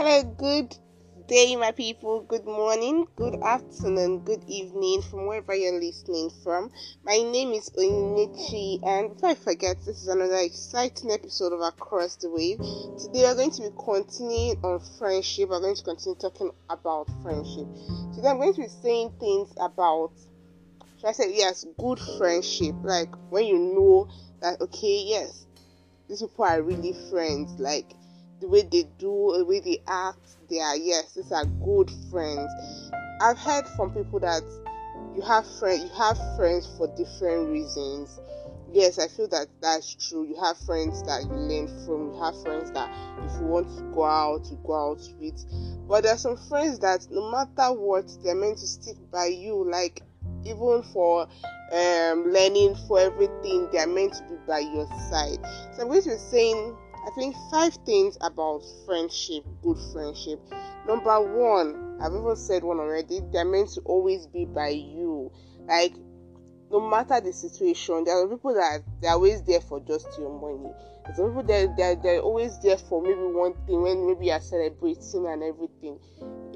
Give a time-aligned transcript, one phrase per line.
[0.00, 0.76] Hello, good
[1.26, 2.20] day, my people.
[2.22, 6.70] Good morning, good afternoon, good evening from wherever you're listening from.
[7.04, 12.18] My name is Onyinyechi, and before I forget, this is another exciting episode of Across
[12.18, 12.58] the Wave.
[12.96, 15.48] Today, we're going to be continuing on friendship.
[15.48, 17.66] We're going to continue talking about friendship.
[18.14, 20.12] Today, I'm going to be saying things about,
[21.00, 22.76] should I say, yes, good friendship.
[22.84, 24.08] Like when you know
[24.42, 25.44] that, okay, yes,
[26.08, 27.58] these people are really friends.
[27.58, 27.94] Like
[28.40, 32.50] the way they do, the way they act, they are yes, these are good friends.
[33.20, 34.42] I've heard from people that
[35.14, 38.20] you have friends, you have friends for different reasons.
[38.70, 40.26] Yes, I feel that that's true.
[40.28, 42.14] You have friends that you learn from.
[42.14, 42.90] You have friends that
[43.24, 45.42] if you want to go out, you go out with.
[45.88, 49.68] But there are some friends that no matter what, they're meant to stick by you.
[49.68, 50.02] Like
[50.44, 51.22] even for
[51.72, 55.38] um, learning, for everything, they're meant to be by your side.
[55.74, 56.76] So I'm going to be saying
[57.08, 60.40] I think five things about friendship, good friendship.
[60.86, 65.32] Number one, I've even said one already, they're meant to always be by you.
[65.66, 65.94] Like,
[66.70, 70.70] no matter the situation, there are people that they're always there for just your money.
[71.06, 75.26] There's people that they're, they're always there for maybe one thing when maybe you're celebrating
[75.28, 75.98] and everything.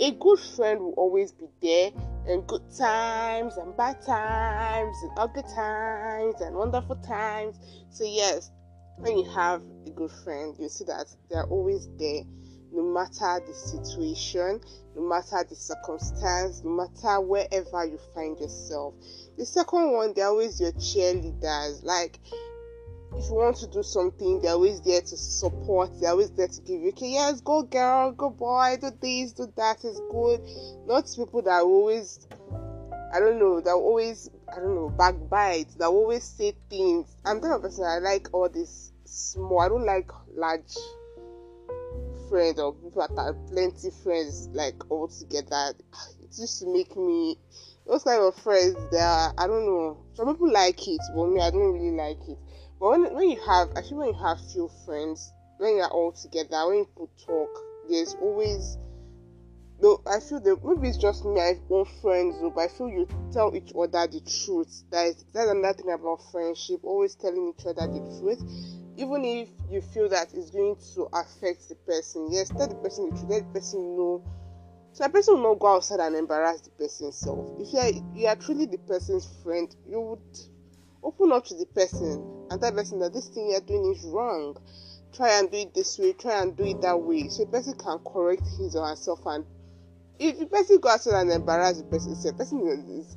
[0.00, 1.92] A good friend will always be there
[2.28, 7.58] in good times and bad times and ugly times and wonderful times.
[7.88, 8.50] So yes,
[8.98, 12.22] when you have a good friend, you see that they're always there
[12.72, 14.60] no matter the situation,
[14.96, 18.94] no matter the circumstance, no matter wherever you find yourself.
[19.36, 21.84] The second one, they're always your cheerleaders.
[21.84, 22.18] Like,
[23.14, 26.60] if you want to do something, they're always there to support, they're always there to
[26.62, 30.40] give you, okay, yes, go girl, go boy, do this, do that, it's good.
[30.86, 32.26] Not people that always,
[33.12, 37.16] I don't know, that always, I don't know, backbite, that always say things.
[37.24, 39.60] I'm the person I like all this small.
[39.60, 40.76] I don't like large
[42.28, 45.72] friends or people that have plenty friends like all together.
[46.22, 47.38] It used to make me
[47.86, 48.76] those kind of friends.
[48.94, 50.04] Are I don't know.
[50.14, 52.38] Some people like it, but me I don't really like it.
[52.78, 56.68] But when when you have actually when you have few friends, when you're all together,
[56.68, 57.50] when people talk,
[57.88, 58.76] there's always
[59.82, 62.88] though I feel that maybe it's just me, I own friends though, but I feel
[62.88, 64.84] you tell each other the truth.
[64.90, 68.42] That is that's another thing about friendship, always telling each other the truth
[68.96, 73.10] even if you feel that it's going to affect the person, yes, tell the person
[73.10, 74.22] the truth, let the person know.
[74.92, 77.48] So the person will not go outside and embarrass the person self.
[77.58, 80.38] If you are you are truly the person's friend, you would
[81.02, 84.04] open up to the person and tell the person that this thing you're doing is
[84.04, 84.56] wrong.
[85.14, 87.28] Try and do it this way, try and do it that way.
[87.28, 89.44] So the person can correct his or herself and
[90.22, 93.16] if the person goes outside and embarrass the person, the person is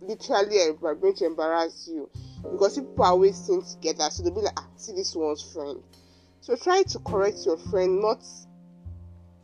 [0.00, 2.08] literally going to embarrass you
[2.42, 5.82] because people are always seen together, so they'll be like, ah, see this one's friend.
[6.40, 8.22] So try to correct your friend, not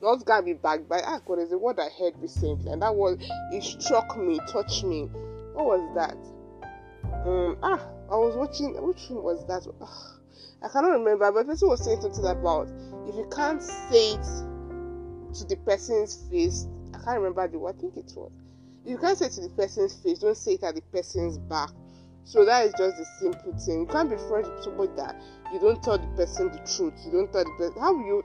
[0.00, 3.18] not gonna be back by ah god a word I heard recently and that was
[3.52, 5.02] it struck me, touched me.
[5.52, 6.16] What was that?
[7.26, 7.80] Um ah
[8.10, 9.66] I was watching which one was that?
[9.80, 10.20] Ugh,
[10.62, 12.68] I cannot remember, but the person was saying something about
[13.06, 14.26] if you can't say it
[15.34, 16.66] to the person's face,
[17.04, 18.32] can't remember the word, I think it was.
[18.84, 21.70] You can't say it to the person's face, don't say it at the person's back.
[22.24, 23.80] So that is just the simple thing.
[23.80, 25.20] You can't be friends with somebody that
[25.52, 26.94] you don't tell the person the truth.
[27.04, 28.22] You don't tell the person how you.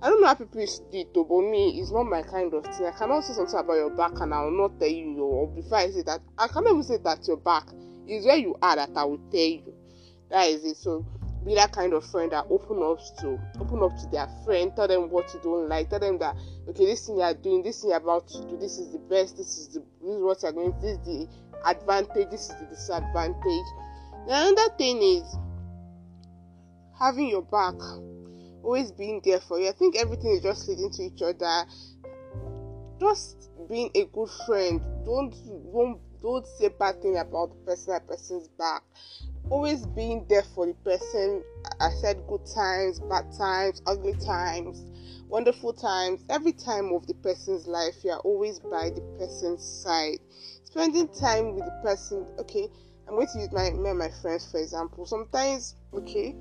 [0.00, 2.64] I don't know how people do it, though, but me, it's not my kind of
[2.64, 2.86] thing.
[2.86, 5.18] I cannot say something about your back and I will not tell you.
[5.18, 7.66] Or before I say that, I cannot even say that your back
[8.06, 9.74] is where you are that I will tell you.
[10.30, 10.76] That is it.
[10.76, 11.04] So
[11.44, 14.88] be that kind of friend that open up to open up to their friend, tell
[14.88, 16.36] them what you don't like, tell them that
[16.68, 18.98] okay, this thing you are doing, this thing you're about to do, this is the
[18.98, 21.28] best, this is the this is what you're going, this is the
[21.66, 23.66] advantage, this is the disadvantage.
[24.26, 25.24] The another thing is
[26.98, 27.74] having your back,
[28.62, 29.68] always being there for you.
[29.68, 31.64] I think everything is just leading to each other.
[33.00, 34.80] Just being a good friend.
[35.04, 35.34] Don't
[35.72, 38.82] don't don't say bad thing about the person that person's back.
[39.50, 41.42] Always being there for the person.
[41.80, 44.84] I said good times, bad times, ugly times,
[45.28, 46.24] wonderful times.
[46.28, 50.18] Every time of the person's life, you are always by the person's side
[50.72, 52.66] spending time with the person okay
[53.06, 56.34] i'm going to use my me and my friends for example sometimes okay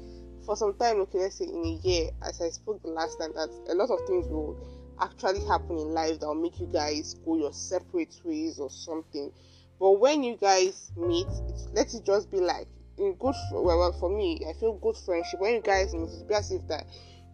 [0.45, 3.31] for some time okay let's say in a year as i spoke the last time
[3.35, 4.55] that a lot of things will
[5.01, 9.29] actually happen in life that will make you guys go your separate ways or something
[9.77, 11.27] but when you guys meet
[11.73, 12.69] let it just be like
[13.01, 16.85] Mm, good well, for me i feel good friendship when you guys it's if that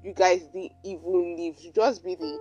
[0.02, 2.40] you guys didn't even live you just be the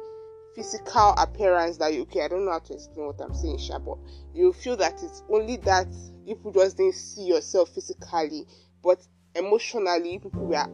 [0.54, 3.80] physical appearance that you okay i don't know how to explain what i'm saying sha,
[3.80, 3.98] but
[4.32, 5.88] you feel that it's only that
[6.24, 8.46] people just didn't see yourself physically
[8.80, 10.66] but emotionally people were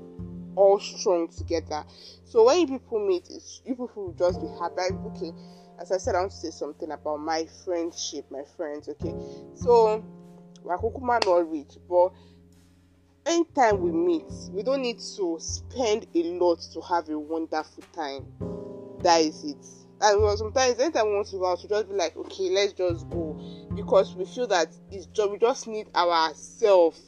[0.55, 1.83] all strong together.
[2.27, 4.95] So when people meet, you people will just be happy.
[5.07, 5.33] Okay,
[5.81, 8.87] as I said, I want to say something about my friendship, my friends.
[8.91, 9.15] Okay,
[9.55, 10.05] so
[10.65, 12.13] Wakukuma not rich, but
[13.27, 18.27] anytime we meet, we don't need to spend a lot to have a wonderful time.
[19.03, 19.67] That is it.
[20.01, 23.09] And sometimes anytime we want to go out, we just be like, okay, let's just
[23.11, 23.41] go
[23.75, 27.01] because we feel that it's just we just need ourselves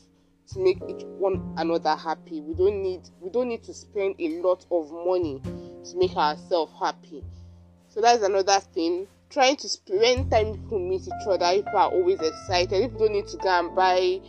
[0.52, 2.40] to make each one another happy.
[2.40, 6.72] We don't need we don't need to spend a lot of money to make ourselves
[6.80, 7.24] happy.
[7.88, 9.08] So that's another thing.
[9.30, 12.72] Trying to spend time to meet each other, people are always excited.
[12.84, 14.20] if we don't need to go and buy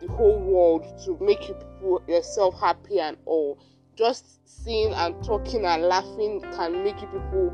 [0.00, 3.58] the whole world to make you people yourself happy and all.
[3.96, 7.52] Just seeing and talking and laughing can make you people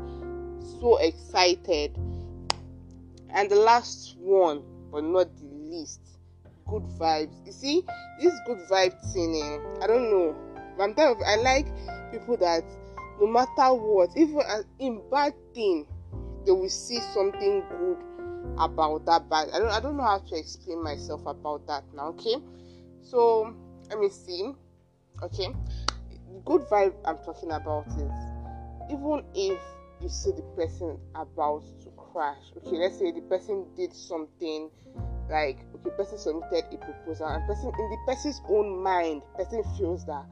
[0.79, 1.97] so excited.
[3.29, 6.01] And the last one, but not the least,
[6.67, 7.45] good vibes.
[7.45, 7.83] You see,
[8.21, 10.35] this good vibe thing, eh, I don't know.
[10.79, 11.67] I'm of, I like
[12.11, 12.63] people that
[13.19, 14.41] no matter what, even
[14.79, 15.87] in bad thing,
[16.45, 17.97] they will see something good
[18.57, 19.49] about that bad.
[19.53, 22.35] I don't I don't know how to explain myself about that now, okay?
[23.03, 23.53] So
[23.89, 24.53] let me see.
[25.23, 25.47] Okay.
[26.45, 28.11] Good vibe I'm talking about is
[28.91, 29.59] even if
[30.01, 34.69] you see the person about to crash, okay, let's say the person did something
[35.29, 40.05] like okay, person submitted a proposal and person in the person's own mind, person feels
[40.05, 40.25] that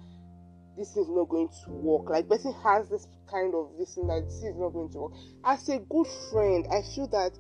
[0.78, 2.10] this is not going to work.
[2.10, 5.14] Like person has this kind of this that this is not going to work.
[5.46, 7.32] As a good friend, I feel that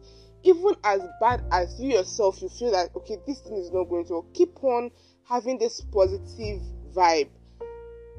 [0.43, 4.05] even as bad as you yourself, you feel that okay, this thing is not going
[4.07, 4.33] to work.
[4.33, 4.91] Keep on
[5.27, 6.61] having this positive
[6.93, 7.29] vibe.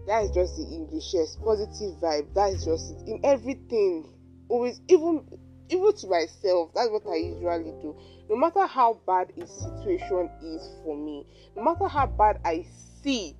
[0.06, 2.35] That is just the English, yes, positive vibe.
[2.35, 3.09] That is just it.
[3.09, 4.09] In everything,
[4.49, 5.26] always, even
[5.71, 7.97] even to myself, that's what I usually do.
[8.29, 11.26] No matter how bad a situation is for me,
[11.56, 12.67] no matter how bad I
[13.03, 13.37] see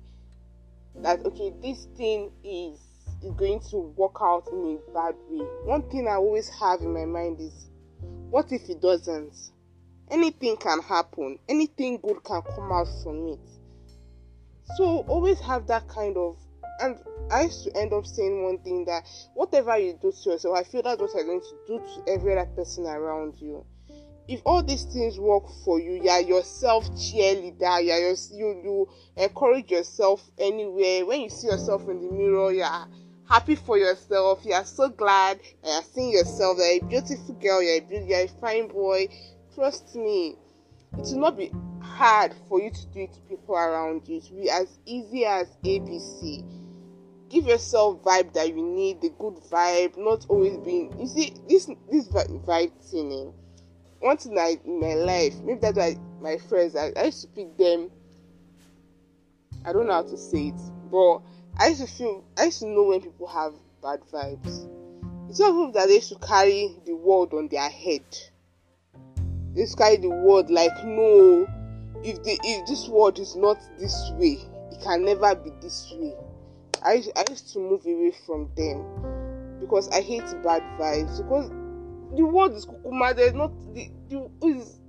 [0.95, 2.79] that okay, this thing is
[3.23, 5.45] is going to work out in a bad way.
[5.63, 7.69] One thing I always have in my mind is
[8.29, 9.33] what if it doesn't?
[10.11, 13.39] Anything can happen, anything good can come out from it.
[14.77, 16.37] So always have that kind of
[16.79, 16.97] and
[17.31, 20.63] I used to end up saying one thing that whatever you do to yourself, I
[20.63, 23.65] feel that's what I'm going to do to every other person around you.
[24.27, 28.89] If all these things work for you, you are yourself cheerleader, you, are you you
[29.15, 31.05] encourage yourself anywhere.
[31.05, 32.87] When you see yourself in the mirror, you are
[33.29, 34.41] happy for yourself.
[34.43, 36.57] You are so glad that you're seeing yourself.
[36.57, 37.61] You're a beautiful girl.
[37.61, 39.07] You're a beautiful, you're a fine boy.
[39.53, 40.35] Trust me,
[40.97, 41.51] it will not be
[41.81, 44.17] hard for you to do it to people around you.
[44.17, 46.43] It will be as easy as ABC.
[47.29, 50.95] Give yourself vibe that you need, the good vibe, not always being.
[50.99, 53.11] You see, this this vibe thing.
[53.11, 53.31] Eh,
[53.99, 57.57] one thing in my life, maybe that's why my friends, I, I used to pick
[57.57, 57.89] them.
[59.65, 60.61] I don't know how to say it,
[60.91, 61.21] but
[61.57, 64.69] I used to feel, I used to know when people have bad vibes.
[65.29, 68.03] It's not that they used to carry the world on their head.
[69.53, 71.47] This carry the world like no
[72.03, 74.37] if the if this world is not this way
[74.71, 76.13] it can never be this way.
[76.83, 78.85] I i used to move away from them
[79.59, 81.49] because i hate bad vibes because
[82.15, 84.79] the world is kukuma there's not the, the is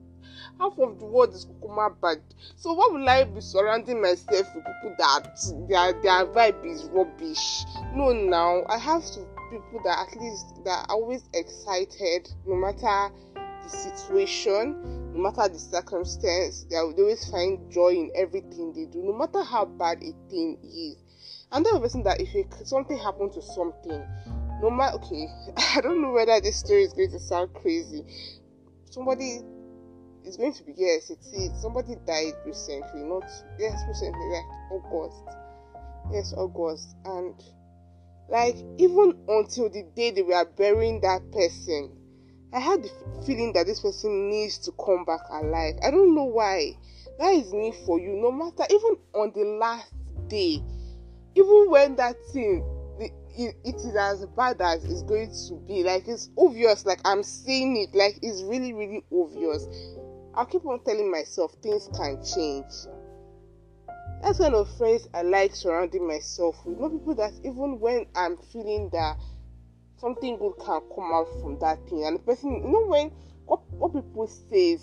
[0.58, 2.20] half of the world is kukuma bad
[2.56, 5.36] so why would i be surrounding myself with people that
[5.68, 7.64] their their vibe is rubbish
[7.94, 13.12] no now i have to people that at least that are always excited no matter
[13.66, 19.12] the situation, no matter the circumstance, they always find joy in everything they do, no
[19.12, 20.96] matter how bad a thing is.
[21.52, 24.02] And then person that if it, something happened to something,
[24.62, 25.26] no matter okay,
[25.56, 28.04] I don't know whether this story is going to sound crazy.
[28.90, 29.40] Somebody
[30.26, 31.52] is going to be yes, it's it.
[31.60, 33.24] Somebody died recently, not
[33.58, 35.22] yes, recently, like August.
[36.12, 36.96] Yes, August.
[37.04, 37.34] And
[38.28, 41.96] like even until the day they were burying that person,
[42.52, 42.90] I had the
[43.24, 45.74] feeling that this person needs to come back alive.
[45.84, 46.76] I don't know why.
[47.18, 48.14] That is me for you.
[48.16, 49.92] No matter, even on the last
[50.28, 50.62] day,
[51.34, 52.64] even when that thing
[53.36, 57.22] it, it is as bad as it's going to be, like it's obvious, like I'm
[57.22, 59.66] seeing it, like it's really, really obvious.
[60.36, 62.72] I'll keep on telling myself things can change.
[64.22, 66.78] That's kind of friends I like surrounding myself with.
[66.78, 69.16] Not people that even when I'm feeling that
[69.98, 72.04] something good can come out from that thing.
[72.04, 73.10] And the person, you know, when
[73.46, 74.78] what, what people say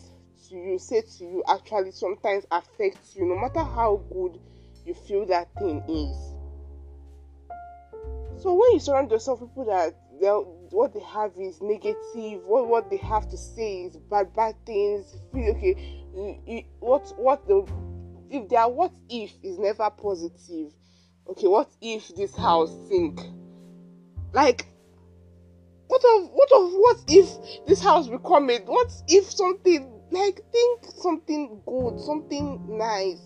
[0.49, 4.39] to you, say to you, actually sometimes affects you, no matter how good
[4.85, 6.33] you feel that thing is.
[8.41, 9.95] So when you surround yourself with people that
[10.29, 15.15] what they have is negative, what what they have to say is bad bad things.
[15.35, 16.65] Okay.
[16.79, 17.65] What what the
[18.29, 20.73] if their what if is never positive,
[21.29, 23.19] okay, what if this house sink?
[24.33, 24.65] Like,
[25.87, 28.65] what of what of what if this house become it?
[28.65, 33.21] What if something like think something good, something nice?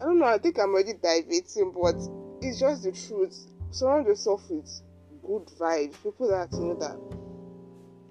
[0.00, 0.26] I don't know.
[0.26, 1.96] I think I'm already diverting, but
[2.42, 3.46] it's just the truth.
[3.70, 4.82] Surround yourself with
[5.26, 6.96] good vibes, people that you know that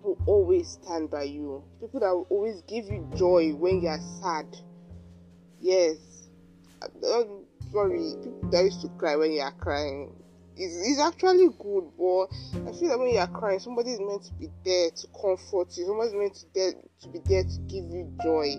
[0.04, 4.46] will always stand by you, people that will always give you joy when you're sad.
[5.60, 5.98] Yes,
[6.82, 10.14] I'm sorry, people that used to cry when you're crying.
[10.58, 12.28] Is it's, actually good, but
[12.66, 15.86] I feel that when you're crying, somebody is meant to be there to comfort you.
[15.86, 18.56] Somebody is meant to, there, to be there to give you joy,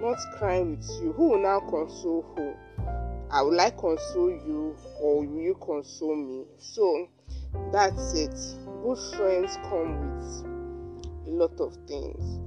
[0.00, 1.12] not crying with you.
[1.12, 2.54] Who will now console who?
[3.32, 6.44] I would like console you, or will you console me?
[6.58, 7.08] So
[7.72, 8.34] that's it.
[8.82, 10.44] Good friends come with
[11.26, 12.40] a lot of things,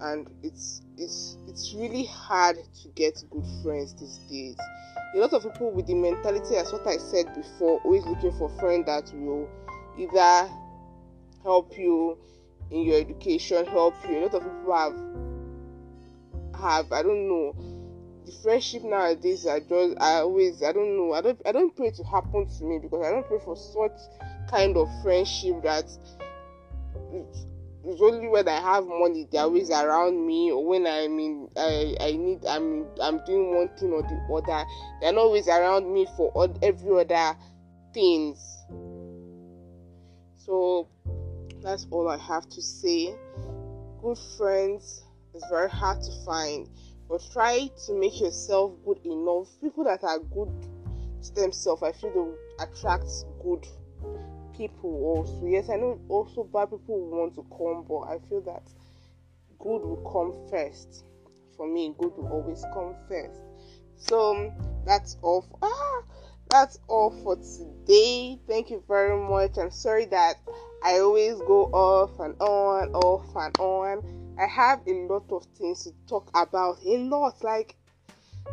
[0.00, 4.56] and it's it's it's really hard to get good friends these days.
[5.14, 8.48] A lot of people with the mentality, as what I said before, always looking for
[8.58, 9.48] friends that will
[9.98, 10.50] either
[11.42, 12.18] help you
[12.70, 14.18] in your education, help you.
[14.18, 15.18] A lot of people have
[16.60, 17.77] have I don't know
[18.28, 21.90] the friendship nowadays are just I always I don't know I don't I don't pray
[21.90, 23.98] to happen to me because I don't pray for such
[24.50, 25.84] kind of friendship that
[27.84, 31.96] it's only when I have money they're always around me or when I mean I,
[32.00, 34.66] I need I'm I'm doing one thing or the other
[35.00, 37.34] they're not always around me for all, every other
[37.94, 38.38] things.
[40.36, 40.88] So
[41.62, 43.14] that's all I have to say.
[44.02, 45.02] Good friends
[45.34, 46.68] is very hard to find
[47.08, 49.48] but try to make yourself good enough.
[49.60, 50.52] People that are good
[51.22, 53.08] to themselves, I feel they attract
[53.42, 53.66] good
[54.56, 55.46] people also.
[55.46, 58.62] Yes, I know also bad people want to come, but I feel that
[59.58, 61.04] good will come first.
[61.56, 63.40] For me, good will always come first.
[63.96, 64.52] So
[64.84, 65.42] that's all.
[65.42, 66.02] For, ah,
[66.50, 68.38] that's all for today.
[68.46, 69.58] Thank you very much.
[69.58, 70.36] I'm sorry that
[70.84, 75.84] I always go off and on, off and on I have a lot of things
[75.84, 76.78] to talk about.
[76.84, 77.76] A lot, like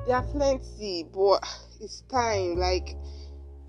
[0.08, 1.44] there are plenty, but
[1.80, 2.58] it's time.
[2.58, 2.96] Like,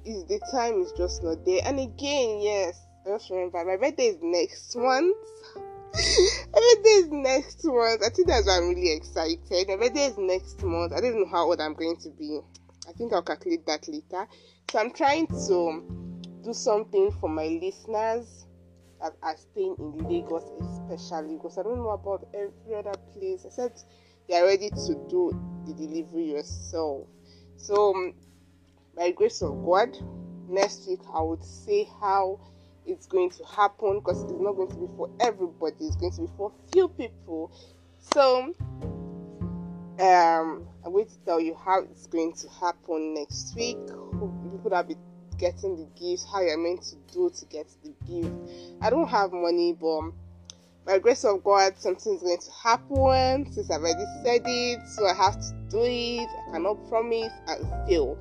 [0.05, 1.61] is the time is just not there.
[1.65, 5.17] And again, yes, I just remember my birthday is next month.
[5.95, 8.03] my birthday is next month.
[8.05, 9.69] I think that's why I'm really excited.
[9.69, 10.93] My birthday is next month.
[10.93, 12.41] I don't know how old I'm going to be.
[12.89, 14.27] I think I'll calculate that later.
[14.71, 15.85] So I'm trying to
[16.45, 18.47] do something for my listeners
[19.01, 23.85] that are staying in Lagos, especially because I don't know about every other place except
[24.29, 27.07] they are ready to do the delivery yourself.
[27.57, 28.15] So, um,
[28.97, 29.97] by grace of God,
[30.49, 32.41] next week I would say how
[32.87, 36.23] it's going to happen because it's not going to be for everybody, it's going to
[36.23, 37.53] be for few people.
[37.99, 38.55] So,
[39.99, 43.79] um, I'm going to tell you how it's going to happen next week.
[43.87, 44.97] People that be
[45.39, 48.33] getting the gifts, how you're meant to do to get the gift.
[48.81, 50.13] I don't have money, but
[50.85, 55.15] by grace of God, something's going to happen since I've already said it, so I
[55.15, 56.29] have to do it.
[56.49, 58.17] I cannot promise and fail.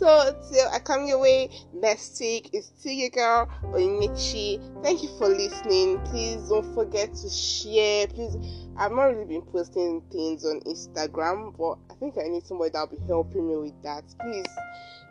[0.00, 4.82] So till I come your way next week, it's still your girl Onyinyechi.
[4.82, 6.00] Thank you for listening.
[6.06, 8.06] Please don't forget to share.
[8.06, 8.34] Please,
[8.78, 12.86] I've not really been posting things on Instagram, but I think I need somebody that'll
[12.86, 14.04] be helping me with that.
[14.22, 14.46] Please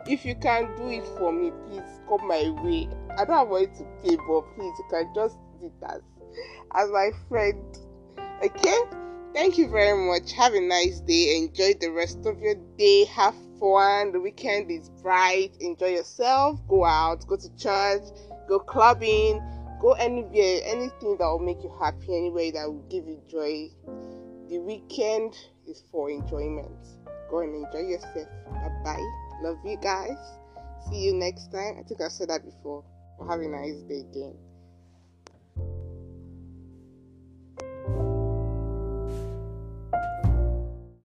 [0.06, 2.88] if you can do it for me, please come my way.
[3.16, 6.00] I don't want to pay, but please you can just do that
[6.74, 7.62] as my friend.
[8.42, 8.78] Okay?
[9.34, 10.32] Thank you very much.
[10.32, 11.36] Have a nice day.
[11.36, 13.04] Enjoy the rest of your day.
[13.04, 14.12] Have fun.
[14.12, 15.56] The weekend is bright.
[15.60, 16.60] Enjoy yourself.
[16.66, 17.26] Go out.
[17.26, 18.02] Go to church.
[18.48, 19.40] Go clubbing.
[19.80, 20.60] Go anywhere.
[20.64, 22.16] Anything that will make you happy.
[22.16, 23.68] Anywhere that will give you joy.
[24.48, 25.36] The weekend
[25.68, 26.88] is for enjoyment.
[27.30, 28.28] Go and enjoy yourself.
[28.50, 29.10] Bye bye.
[29.42, 30.18] Love you guys.
[30.88, 31.76] See you next time.
[31.78, 32.82] I think I said that before.
[33.28, 34.34] Have a nice day again.